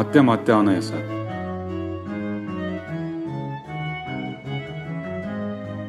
Madde 0.00 0.20
madde 0.20 0.52
anayasa. 0.52 0.94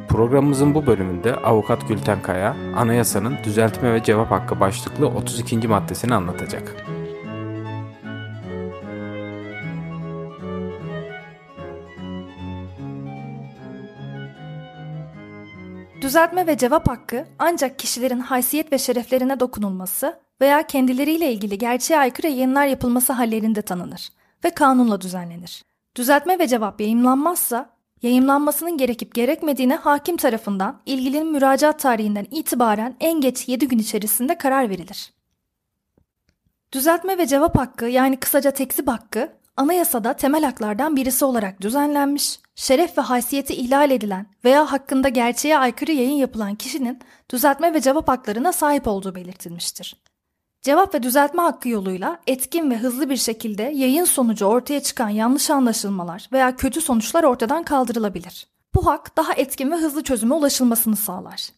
Programımızın 0.10 0.76
bu 0.76 0.86
bölümünde 0.86 1.36
Avukat 1.36 1.88
Gülten 1.88 2.22
Kaya, 2.22 2.56
anayasanın 2.76 3.38
düzeltme 3.44 3.94
ve 3.94 4.04
cevap 4.04 4.32
hakkı 4.32 4.60
başlıklı 4.60 5.08
32. 5.08 5.68
maddesini 5.68 6.14
anlatacak. 6.14 6.76
Düzeltme 16.02 16.48
ve 16.48 16.58
cevap 16.58 16.90
hakkı 16.90 17.26
ancak 17.40 17.80
kişilerin 17.80 18.20
haysiyet 18.20 18.72
ve 18.72 18.78
şereflerine 18.78 19.40
dokunulması 19.40 20.22
veya 20.42 20.64
kendileriyle 20.64 21.34
ilgili 21.34 21.58
gerçeğe 21.58 22.00
aykırı 22.00 22.28
yayınlar 22.28 22.66
yapılması 22.66 23.14
hallerinde 23.14 23.62
tanınır 23.62 24.10
ve 24.44 24.50
kanunla 24.50 25.02
düzenlenir. 25.02 25.64
Düzeltme 25.96 26.40
ve 26.40 26.48
cevap 26.48 26.82
yayımlanmazsa, 26.82 27.70
yayımlanmasının 28.02 28.78
gerekip 28.78 29.16
gerekmediğine 29.16 29.76
hakim 29.76 30.18
tarafından 30.18 30.82
ilgilinin 30.86 31.32
müracaat 31.32 31.80
tarihinden 31.80 32.28
itibaren 32.32 32.96
en 33.00 33.22
geç 33.22 33.48
7 33.48 33.68
gün 33.68 33.80
içerisinde 33.80 34.38
karar 34.38 34.70
verilir. 34.70 35.14
Düzeltme 36.72 37.18
ve 37.18 37.28
cevap 37.28 37.58
hakkı 37.58 37.86
yani 37.86 38.18
kısaca 38.18 38.52
tekzip 38.52 38.88
hakkı 38.88 39.30
anayasada 39.58 40.14
temel 40.14 40.44
haklardan 40.44 40.96
birisi 40.96 41.26
olarak 41.26 41.62
düzenlenmiş, 41.62 42.40
şeref 42.56 42.98
ve 42.98 43.02
haysiyeti 43.02 43.54
ihlal 43.54 43.92
edilen 43.92 44.26
veya 44.46 44.72
hakkında 44.72 45.10
gerçeğe 45.10 45.58
aykırı 45.58 45.92
yayın 45.92 46.16
yapılan 46.16 46.56
kişinin 46.56 47.00
düzeltme 47.30 47.74
ve 47.74 47.82
cevap 47.82 48.08
haklarına 48.08 48.52
sahip 48.52 48.88
olduğu 48.88 49.16
belirtilmiştir. 49.16 49.96
Cevap 50.62 50.96
ve 50.96 51.04
düzeltme 51.04 51.42
hakkı 51.42 51.70
yoluyla 51.70 52.20
etkin 52.28 52.72
ve 52.72 52.78
hızlı 52.78 53.10
bir 53.10 53.18
şekilde 53.18 53.64
yayın 53.64 54.06
sonucu 54.06 54.46
ortaya 54.46 54.84
çıkan 54.84 55.10
yanlış 55.10 55.50
anlaşılmalar 55.50 56.30
veya 56.32 56.56
kötü 56.56 56.82
sonuçlar 56.82 57.24
ortadan 57.24 57.64
kaldırılabilir. 57.64 58.48
Bu 58.76 58.86
hak 58.86 59.18
daha 59.18 59.34
etkin 59.34 59.72
ve 59.72 59.76
hızlı 59.76 60.04
çözüme 60.04 60.36
ulaşılmasını 60.36 60.96
sağlar. 60.96 61.50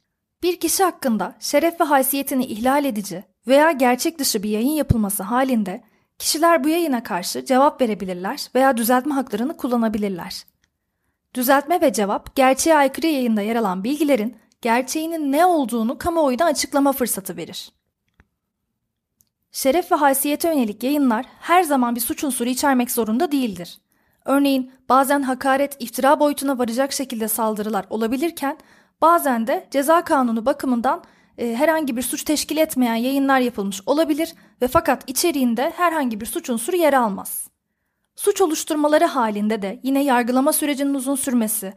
Bir 0.43 0.59
kişi 0.59 0.83
hakkında 0.83 1.35
şeref 1.39 1.81
ve 1.81 1.83
haysiyetini 1.83 2.45
ihlal 2.45 2.85
edici 2.85 3.23
veya 3.47 3.71
gerçek 3.71 4.19
dışı 4.19 4.43
bir 4.43 4.49
yayın 4.49 4.69
yapılması 4.69 5.23
halinde 5.23 5.83
kişiler 6.19 6.63
bu 6.63 6.69
yayına 6.69 7.03
karşı 7.03 7.45
cevap 7.45 7.81
verebilirler 7.81 8.47
veya 8.55 8.77
düzeltme 8.77 9.13
haklarını 9.13 9.57
kullanabilirler. 9.57 10.45
Düzeltme 11.33 11.81
ve 11.81 11.93
cevap, 11.93 12.35
gerçeğe 12.35 12.75
aykırı 12.75 13.07
yayında 13.07 13.41
yer 13.41 13.55
alan 13.55 13.83
bilgilerin 13.83 14.37
gerçeğinin 14.61 15.31
ne 15.31 15.45
olduğunu 15.45 15.97
kamuoyuna 15.97 16.45
açıklama 16.45 16.91
fırsatı 16.91 17.37
verir. 17.37 17.71
Şeref 19.53 19.91
ve 19.91 19.95
haysiyete 19.95 20.47
yönelik 20.47 20.83
yayınlar 20.83 21.25
her 21.39 21.63
zaman 21.63 21.95
bir 21.95 22.01
suç 22.01 22.23
unsuru 22.23 22.49
içermek 22.49 22.91
zorunda 22.91 23.31
değildir. 23.31 23.77
Örneğin 24.25 24.71
bazen 24.89 25.21
hakaret, 25.21 25.77
iftira 25.79 26.19
boyutuna 26.19 26.57
varacak 26.57 26.93
şekilde 26.93 27.27
saldırılar 27.27 27.85
olabilirken 27.89 28.57
bazen 29.01 29.47
de 29.47 29.67
ceza 29.71 30.03
kanunu 30.03 30.45
bakımından 30.45 31.03
e, 31.37 31.55
herhangi 31.55 31.97
bir 31.97 32.01
suç 32.01 32.23
teşkil 32.23 32.57
etmeyen 32.57 32.95
yayınlar 32.95 33.39
yapılmış 33.39 33.81
olabilir 33.85 34.33
ve 34.61 34.67
fakat 34.67 35.09
içeriğinde 35.09 35.73
herhangi 35.77 36.21
bir 36.21 36.25
suç 36.25 36.49
unsuru 36.49 36.75
yer 36.75 36.93
almaz. 36.93 37.47
Suç 38.15 38.41
oluşturmaları 38.41 39.05
halinde 39.05 39.61
de 39.61 39.79
yine 39.83 40.03
yargılama 40.03 40.53
sürecinin 40.53 40.93
uzun 40.93 41.15
sürmesi 41.15 41.73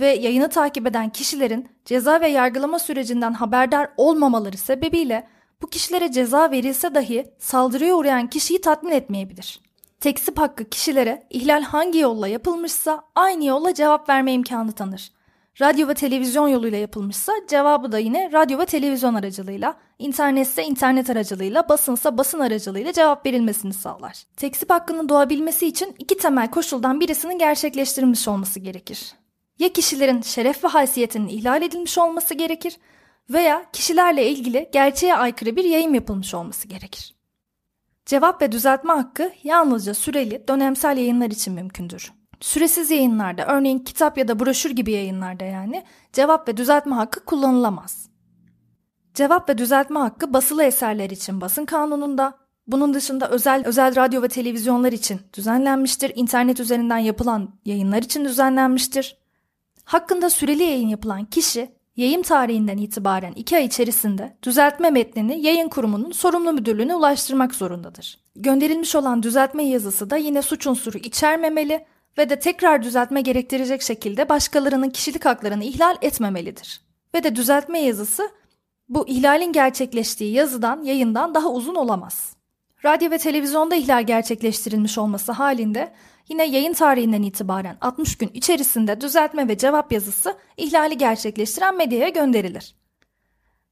ve 0.00 0.06
yayını 0.06 0.48
takip 0.48 0.86
eden 0.86 1.08
kişilerin 1.08 1.68
ceza 1.84 2.20
ve 2.20 2.28
yargılama 2.28 2.78
sürecinden 2.78 3.32
haberdar 3.32 3.88
olmamaları 3.96 4.56
sebebiyle 4.56 5.28
bu 5.64 5.70
kişilere 5.70 6.12
ceza 6.12 6.50
verilse 6.50 6.94
dahi 6.94 7.26
saldırıya 7.38 7.94
uğrayan 7.94 8.26
kişiyi 8.30 8.60
tatmin 8.60 8.90
etmeyebilir. 8.92 9.60
Teksip 10.00 10.38
hakkı 10.38 10.64
kişilere 10.64 11.26
ihlal 11.30 11.62
hangi 11.62 11.98
yolla 11.98 12.28
yapılmışsa 12.28 13.04
aynı 13.14 13.44
yolla 13.44 13.74
cevap 13.74 14.08
verme 14.08 14.32
imkanı 14.32 14.72
tanır. 14.72 15.12
Radyo 15.60 15.88
ve 15.88 15.94
televizyon 15.94 16.48
yoluyla 16.48 16.78
yapılmışsa 16.78 17.32
cevabı 17.48 17.92
da 17.92 17.98
yine 17.98 18.32
radyo 18.32 18.58
ve 18.58 18.66
televizyon 18.66 19.14
aracılığıyla, 19.14 19.76
internetse 19.98 20.64
internet 20.64 21.10
aracılığıyla, 21.10 21.68
basınsa 21.68 22.18
basın 22.18 22.40
aracılığıyla 22.40 22.92
cevap 22.92 23.26
verilmesini 23.26 23.74
sağlar. 23.74 24.24
Teksip 24.36 24.70
hakkının 24.70 25.08
doğabilmesi 25.08 25.66
için 25.66 25.94
iki 25.98 26.18
temel 26.18 26.50
koşuldan 26.50 27.00
birisinin 27.00 27.38
gerçekleştirilmiş 27.38 28.28
olması 28.28 28.60
gerekir. 28.60 29.12
Ya 29.58 29.72
kişilerin 29.72 30.22
şeref 30.22 30.64
ve 30.64 30.68
haysiyetinin 30.68 31.28
ihlal 31.28 31.62
edilmiş 31.62 31.98
olması 31.98 32.34
gerekir 32.34 32.76
veya 33.30 33.70
kişilerle 33.72 34.30
ilgili 34.30 34.70
gerçeğe 34.72 35.16
aykırı 35.16 35.56
bir 35.56 35.64
yayın 35.64 35.94
yapılmış 35.94 36.34
olması 36.34 36.68
gerekir. 36.68 37.14
Cevap 38.06 38.42
ve 38.42 38.52
düzeltme 38.52 38.92
hakkı 38.92 39.32
yalnızca 39.42 39.94
süreli, 39.94 40.48
dönemsel 40.48 40.96
yayınlar 40.96 41.30
için 41.30 41.54
mümkündür. 41.54 42.12
Süresiz 42.40 42.90
yayınlarda, 42.90 43.46
örneğin 43.46 43.78
kitap 43.78 44.18
ya 44.18 44.28
da 44.28 44.40
broşür 44.40 44.70
gibi 44.70 44.92
yayınlarda 44.92 45.44
yani 45.44 45.84
cevap 46.12 46.48
ve 46.48 46.56
düzeltme 46.56 46.94
hakkı 46.94 47.24
kullanılamaz. 47.24 48.08
Cevap 49.14 49.48
ve 49.48 49.58
düzeltme 49.58 50.00
hakkı 50.00 50.32
basılı 50.32 50.64
eserler 50.64 51.10
için 51.10 51.40
basın 51.40 51.64
kanununda, 51.64 52.38
bunun 52.66 52.94
dışında 52.94 53.28
özel 53.28 53.66
özel 53.66 53.96
radyo 53.96 54.22
ve 54.22 54.28
televizyonlar 54.28 54.92
için 54.92 55.20
düzenlenmiştir. 55.32 56.12
İnternet 56.14 56.60
üzerinden 56.60 56.98
yapılan 56.98 57.54
yayınlar 57.64 58.02
için 58.02 58.24
düzenlenmiştir. 58.24 59.16
Hakkında 59.84 60.30
süreli 60.30 60.62
yayın 60.62 60.88
yapılan 60.88 61.24
kişi 61.24 61.73
yayın 61.96 62.22
tarihinden 62.22 62.76
itibaren 62.76 63.32
iki 63.32 63.56
ay 63.56 63.64
içerisinde 63.64 64.36
düzeltme 64.42 64.90
metnini 64.90 65.40
yayın 65.40 65.68
kurumunun 65.68 66.12
sorumlu 66.12 66.52
müdürlüğüne 66.52 66.94
ulaştırmak 66.94 67.54
zorundadır. 67.54 68.18
Gönderilmiş 68.36 68.94
olan 68.94 69.22
düzeltme 69.22 69.64
yazısı 69.64 70.10
da 70.10 70.16
yine 70.16 70.42
suç 70.42 70.66
unsuru 70.66 70.98
içermemeli 70.98 71.84
ve 72.18 72.30
de 72.30 72.38
tekrar 72.38 72.82
düzeltme 72.82 73.20
gerektirecek 73.20 73.82
şekilde 73.82 74.28
başkalarının 74.28 74.90
kişilik 74.90 75.24
haklarını 75.24 75.64
ihlal 75.64 75.96
etmemelidir. 76.02 76.80
Ve 77.14 77.22
de 77.22 77.36
düzeltme 77.36 77.78
yazısı 77.78 78.30
bu 78.88 79.08
ihlalin 79.08 79.52
gerçekleştiği 79.52 80.32
yazıdan, 80.32 80.82
yayından 80.82 81.34
daha 81.34 81.48
uzun 81.48 81.74
olamaz. 81.74 82.36
Radyo 82.84 83.10
ve 83.10 83.18
televizyonda 83.18 83.74
ihlal 83.74 84.06
gerçekleştirilmiş 84.06 84.98
olması 84.98 85.32
halinde 85.32 85.92
yine 86.28 86.46
yayın 86.46 86.72
tarihinden 86.72 87.22
itibaren 87.22 87.76
60 87.80 88.18
gün 88.18 88.30
içerisinde 88.34 89.00
düzeltme 89.00 89.48
ve 89.48 89.58
cevap 89.58 89.92
yazısı 89.92 90.36
ihlali 90.56 90.98
gerçekleştiren 90.98 91.76
medyaya 91.76 92.08
gönderilir. 92.08 92.74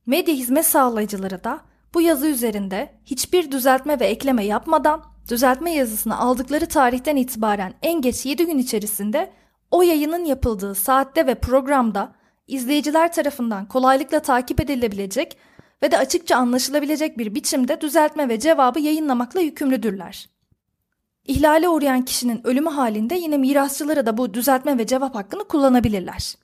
Medya 0.06 0.34
hizmet 0.34 0.66
sağlayıcıları 0.66 1.44
da 1.44 1.60
bu 1.94 2.00
yazı 2.00 2.26
üzerinde 2.26 2.92
hiçbir 3.04 3.52
düzeltme 3.52 4.00
ve 4.00 4.06
ekleme 4.06 4.44
yapmadan 4.44 5.04
düzeltme 5.30 5.74
yazısını 5.74 6.18
aldıkları 6.18 6.66
tarihten 6.66 7.16
itibaren 7.16 7.74
en 7.82 8.00
geç 8.00 8.26
7 8.26 8.46
gün 8.46 8.58
içerisinde 8.58 9.32
o 9.70 9.82
yayının 9.82 10.24
yapıldığı 10.24 10.74
saatte 10.74 11.26
ve 11.26 11.34
programda 11.34 12.12
izleyiciler 12.46 13.12
tarafından 13.12 13.68
kolaylıkla 13.68 14.20
takip 14.20 14.60
edilebilecek 14.60 15.36
ve 15.82 15.90
de 15.90 15.98
açıkça 15.98 16.36
anlaşılabilecek 16.36 17.18
bir 17.18 17.34
biçimde 17.34 17.80
düzeltme 17.80 18.28
ve 18.28 18.40
cevabı 18.40 18.80
yayınlamakla 18.80 19.40
yükümlüdürler. 19.40 20.28
İhlale 21.26 21.68
uğrayan 21.68 22.04
kişinin 22.04 22.46
ölümü 22.46 22.70
halinde 22.70 23.14
yine 23.14 23.36
mirasçıları 23.36 24.06
da 24.06 24.16
bu 24.18 24.34
düzeltme 24.34 24.78
ve 24.78 24.86
cevap 24.86 25.14
hakkını 25.14 25.44
kullanabilirler. 25.44 26.34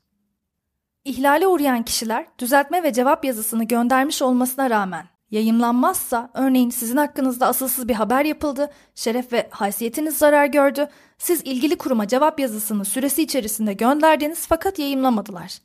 İhlale 1.04 1.46
uğrayan 1.46 1.82
kişiler 1.82 2.26
düzeltme 2.38 2.82
ve 2.82 2.92
cevap 2.92 3.24
yazısını 3.24 3.64
göndermiş 3.64 4.22
olmasına 4.22 4.70
rağmen 4.70 5.06
yayımlanmazsa, 5.30 6.30
örneğin 6.34 6.70
sizin 6.70 6.96
hakkınızda 6.96 7.46
asılsız 7.46 7.88
bir 7.88 7.94
haber 7.94 8.24
yapıldı, 8.24 8.70
şeref 8.94 9.32
ve 9.32 9.48
haysiyetiniz 9.50 10.18
zarar 10.18 10.46
gördü, 10.46 10.88
siz 11.18 11.40
ilgili 11.40 11.78
kuruma 11.78 12.08
cevap 12.08 12.40
yazısını 12.40 12.84
süresi 12.84 13.22
içerisinde 13.22 13.72
gönderdiniz 13.72 14.46
fakat 14.46 14.78
yayımlamadılar. 14.78 15.58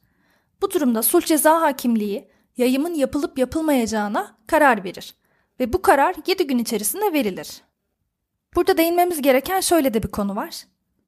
Bu 0.61 0.71
durumda 0.71 1.03
sulh 1.03 1.25
ceza 1.25 1.61
hakimliği 1.61 2.27
yayımın 2.57 2.93
yapılıp 2.93 3.37
yapılmayacağına 3.37 4.37
karar 4.47 4.83
verir 4.83 5.15
ve 5.59 5.73
bu 5.73 5.81
karar 5.81 6.15
7 6.27 6.47
gün 6.47 6.57
içerisinde 6.57 7.13
verilir. 7.13 7.61
Burada 8.55 8.77
değinmemiz 8.77 9.21
gereken 9.21 9.59
şöyle 9.59 9.93
de 9.93 10.03
bir 10.03 10.07
konu 10.07 10.35
var. 10.35 10.63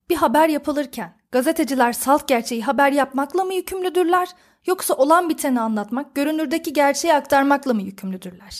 Bir 0.09 0.15
haber 0.15 0.49
yapılırken 0.49 1.17
gazeteciler 1.31 1.93
salt 1.93 2.27
gerçeği 2.27 2.63
haber 2.63 2.91
yapmakla 2.91 3.43
mı 3.43 3.53
yükümlüdürler 3.53 4.29
yoksa 4.65 4.93
olan 4.93 5.29
biteni 5.29 5.61
anlatmak, 5.61 6.15
görünürdeki 6.15 6.73
gerçeği 6.73 7.13
aktarmakla 7.13 7.73
mı 7.73 7.81
yükümlüdürler? 7.81 8.59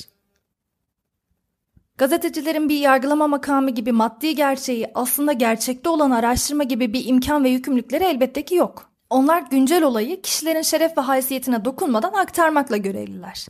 Gazetecilerin 1.97 2.69
bir 2.69 2.79
yargılama 2.79 3.27
makamı 3.27 3.71
gibi 3.71 3.91
maddi 3.91 4.35
gerçeği 4.35 4.91
aslında 4.95 5.33
gerçekte 5.33 5.89
olan 5.89 6.11
araştırma 6.11 6.63
gibi 6.63 6.93
bir 6.93 7.05
imkan 7.05 7.43
ve 7.43 7.49
yükümlülükleri 7.49 8.03
elbette 8.03 8.45
ki 8.45 8.55
yok. 8.55 8.94
Onlar 9.09 9.41
güncel 9.41 9.83
olayı 9.83 10.21
kişilerin 10.21 10.61
şeref 10.61 10.97
ve 10.97 11.01
haysiyetine 11.01 11.65
dokunmadan 11.65 12.13
aktarmakla 12.13 12.77
görevliler. 12.77 13.47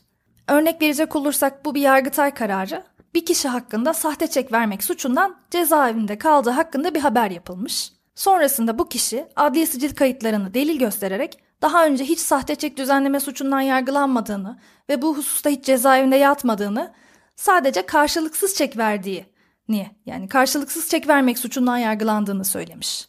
Örnek 0.47 0.81
verecek 0.81 1.15
olursak 1.15 1.65
bu 1.65 1.75
bir 1.75 1.81
yargıtay 1.81 2.33
kararı. 2.33 2.83
Bir 3.13 3.25
kişi 3.25 3.47
hakkında 3.47 3.93
sahte 3.93 4.27
çek 4.27 4.51
vermek 4.51 4.83
suçundan 4.83 5.35
cezaevinde 5.51 6.17
kaldığı 6.17 6.49
hakkında 6.49 6.95
bir 6.95 6.99
haber 6.99 7.31
yapılmış. 7.31 7.91
Sonrasında 8.15 8.79
bu 8.79 8.89
kişi 8.89 9.27
adli 9.35 9.67
sicil 9.67 9.95
kayıtlarını 9.95 10.53
delil 10.53 10.79
göstererek 10.79 11.39
daha 11.61 11.85
önce 11.85 12.03
hiç 12.03 12.19
sahte 12.19 12.55
çek 12.55 12.77
düzenleme 12.77 13.19
suçundan 13.19 13.61
yargılanmadığını 13.61 14.59
ve 14.89 15.01
bu 15.01 15.17
hususta 15.17 15.49
hiç 15.49 15.65
cezaevinde 15.65 16.15
yatmadığını, 16.15 16.93
sadece 17.35 17.85
karşılıksız 17.85 18.55
çek 18.55 18.77
verdiği 18.77 19.35
Niye? 19.69 19.91
Yani 20.05 20.27
karşılıksız 20.27 20.89
çek 20.89 21.07
vermek 21.07 21.39
suçundan 21.39 21.77
yargılandığını 21.77 22.45
söylemiş. 22.45 23.07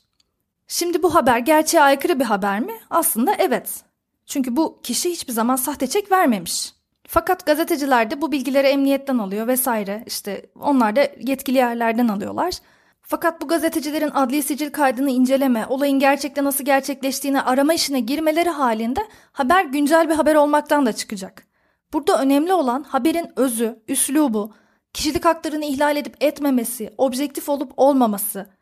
Şimdi 0.69 1.03
bu 1.03 1.15
haber 1.15 1.39
gerçeğe 1.39 1.83
aykırı 1.83 2.21
bir 2.21 2.25
haber 2.25 2.61
mi? 2.61 2.73
Aslında 2.91 3.35
evet. 3.39 3.85
Çünkü 4.27 4.57
bu 4.57 4.81
kişi 4.83 5.11
hiçbir 5.11 5.33
zaman 5.33 5.57
sahte 5.57 5.87
çek 5.87 6.13
vermemiş. 6.13 6.73
Fakat 7.09 7.47
gazeteciler 7.47 8.11
de 8.11 8.21
bu 8.21 8.33
bilgileri 8.33 8.67
emniyetten 8.67 9.19
alıyor 9.19 9.47
vesaire. 9.47 10.05
İşte 10.07 10.47
onlar 10.61 10.97
da 10.97 11.09
yetkili 11.19 11.57
yerlerden 11.57 12.09
alıyorlar. 12.09 12.55
Fakat 13.03 13.43
bu 13.43 13.49
gazetecilerin 13.49 14.11
adli 14.11 14.43
sicil 14.43 14.71
kaydını 14.71 15.11
inceleme, 15.11 15.67
olayın 15.67 15.99
gerçekten 15.99 16.45
nasıl 16.45 16.65
gerçekleştiğini 16.65 17.43
arama 17.43 17.75
işine 17.75 18.01
girmeleri 18.01 18.49
halinde 18.49 19.01
haber 19.33 19.65
güncel 19.65 20.09
bir 20.09 20.15
haber 20.15 20.35
olmaktan 20.35 20.87
da 20.87 20.93
çıkacak. 20.93 21.47
Burada 21.93 22.23
önemli 22.23 22.53
olan 22.53 22.83
haberin 22.83 23.29
özü, 23.37 23.83
üslubu, 23.89 24.55
kişilik 24.93 25.25
haklarını 25.25 25.65
ihlal 25.65 25.97
edip 25.97 26.17
etmemesi, 26.21 26.95
objektif 26.99 27.49
olup 27.49 27.73
olmaması. 27.77 28.56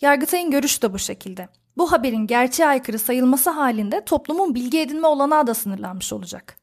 Yargıtay'ın 0.00 0.50
görüşü 0.50 0.82
de 0.82 0.92
bu 0.92 0.98
şekilde. 0.98 1.48
Bu 1.76 1.92
haberin 1.92 2.26
gerçeğe 2.26 2.68
aykırı 2.68 2.98
sayılması 2.98 3.50
halinde 3.50 4.04
toplumun 4.04 4.54
bilgi 4.54 4.80
edinme 4.80 5.06
olanağı 5.06 5.46
da 5.46 5.54
sınırlanmış 5.54 6.12
olacak. 6.12 6.56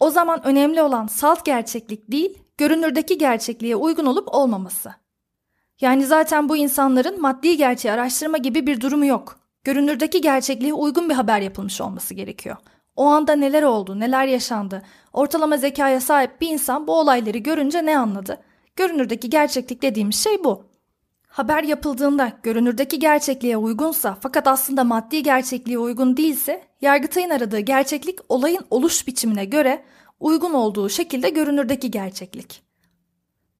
O 0.00 0.10
zaman 0.10 0.46
önemli 0.46 0.82
olan 0.82 1.06
salt 1.06 1.44
gerçeklik 1.44 2.12
değil, 2.12 2.38
görünürdeki 2.58 3.18
gerçekliğe 3.18 3.76
uygun 3.76 4.06
olup 4.06 4.34
olmaması. 4.34 4.94
Yani 5.80 6.06
zaten 6.06 6.48
bu 6.48 6.56
insanların 6.56 7.20
maddi 7.20 7.56
gerçeği 7.56 7.94
araştırma 7.94 8.38
gibi 8.38 8.66
bir 8.66 8.80
durumu 8.80 9.06
yok. 9.06 9.38
Görünürdeki 9.64 10.20
gerçekliğe 10.20 10.74
uygun 10.74 11.08
bir 11.08 11.14
haber 11.14 11.40
yapılmış 11.40 11.80
olması 11.80 12.14
gerekiyor. 12.14 12.56
O 12.96 13.04
anda 13.04 13.32
neler 13.36 13.62
oldu, 13.62 14.00
neler 14.00 14.26
yaşandı, 14.26 14.82
ortalama 15.12 15.56
zekaya 15.56 16.00
sahip 16.00 16.40
bir 16.40 16.48
insan 16.48 16.86
bu 16.86 16.98
olayları 16.98 17.38
görünce 17.38 17.86
ne 17.86 17.98
anladı? 17.98 18.38
Görünürdeki 18.76 19.30
gerçeklik 19.30 19.82
dediğimiz 19.82 20.24
şey 20.24 20.44
bu. 20.44 20.67
Haber 21.28 21.62
yapıldığında 21.62 22.32
görünürdeki 22.42 22.98
gerçekliğe 22.98 23.56
uygunsa 23.56 24.18
fakat 24.20 24.46
aslında 24.46 24.84
maddi 24.84 25.22
gerçekliğe 25.22 25.78
uygun 25.78 26.16
değilse, 26.16 26.64
Yargıtay'ın 26.80 27.30
aradığı 27.30 27.60
gerçeklik 27.60 28.18
olayın 28.28 28.66
oluş 28.70 29.06
biçimine 29.06 29.44
göre 29.44 29.84
uygun 30.20 30.52
olduğu 30.52 30.88
şekilde 30.88 31.30
görünürdeki 31.30 31.90
gerçeklik. 31.90 32.62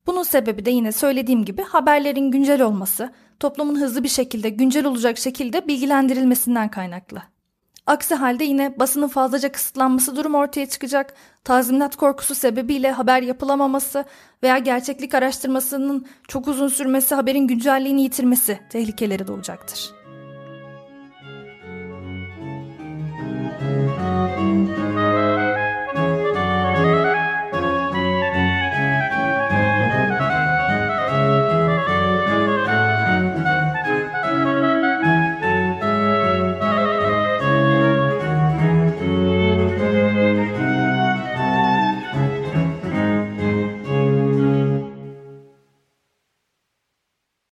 Bunun 0.06 0.22
sebebi 0.22 0.64
de 0.64 0.70
yine 0.70 0.92
söylediğim 0.92 1.44
gibi 1.44 1.62
haberlerin 1.62 2.30
güncel 2.30 2.62
olması, 2.62 3.12
toplumun 3.40 3.80
hızlı 3.80 4.02
bir 4.02 4.08
şekilde 4.08 4.48
güncel 4.48 4.86
olacak 4.86 5.18
şekilde 5.18 5.68
bilgilendirilmesinden 5.68 6.70
kaynaklı. 6.70 7.22
Aksi 7.88 8.14
halde 8.14 8.44
yine 8.44 8.78
basının 8.78 9.08
fazlaca 9.08 9.52
kısıtlanması 9.52 10.16
durumu 10.16 10.38
ortaya 10.38 10.66
çıkacak, 10.66 11.14
tazminat 11.44 11.96
korkusu 11.96 12.34
sebebiyle 12.34 12.90
haber 12.90 13.22
yapılamaması 13.22 14.04
veya 14.42 14.58
gerçeklik 14.58 15.14
araştırmasının 15.14 16.06
çok 16.28 16.48
uzun 16.48 16.68
sürmesi 16.68 17.14
haberin 17.14 17.46
güncelliğini 17.46 18.02
yitirmesi 18.02 18.60
tehlikeleri 18.70 19.26
doğacaktır. 19.26 19.97